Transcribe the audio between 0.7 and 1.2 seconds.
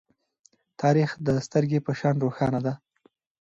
تاریخ